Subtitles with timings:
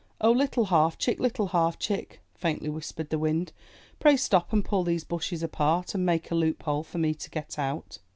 [0.19, 3.53] ''0, Little Half Chick, Little Half Chick," faintly whispered the Wind,
[3.99, 7.59] '*pray stop and pull these bushes apart, and make a loophole for me to get
[7.59, 7.99] out!"